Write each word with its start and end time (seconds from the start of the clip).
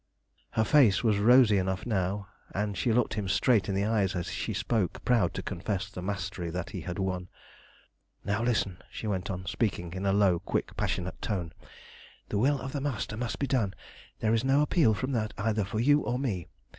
Her 0.53 0.63
face 0.63 1.03
was 1.03 1.19
rosy 1.19 1.59
enough 1.59 1.85
now, 1.85 2.27
and 2.55 2.75
she 2.75 2.91
looked 2.91 3.13
him 3.13 3.27
straight 3.29 3.69
in 3.69 3.75
the 3.75 3.85
eyes 3.85 4.15
as 4.15 4.31
she 4.31 4.51
spoke, 4.51 5.05
proud 5.05 5.35
to 5.35 5.43
confess 5.43 5.91
the 5.91 6.01
mastery 6.01 6.49
that 6.49 6.71
he 6.71 6.81
had 6.81 6.97
won. 6.97 7.29
"Now 8.25 8.41
listen," 8.41 8.79
she 8.89 9.05
went 9.05 9.29
on, 9.29 9.45
speaking 9.45 9.93
in 9.93 10.07
a 10.07 10.11
low, 10.11 10.39
quick, 10.39 10.75
passionate 10.75 11.21
tone. 11.21 11.53
"The 12.29 12.39
will 12.39 12.59
of 12.59 12.71
the 12.71 12.81
Master 12.81 13.15
must 13.15 13.37
be 13.37 13.45
done. 13.45 13.75
There 14.21 14.33
is 14.33 14.43
no 14.43 14.63
appeal 14.63 14.95
from 14.95 15.11
that, 15.11 15.35
either 15.37 15.63
for 15.63 15.79
you 15.79 15.99
or 16.01 16.17
me. 16.17 16.47